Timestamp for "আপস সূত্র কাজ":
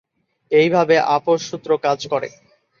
1.15-1.99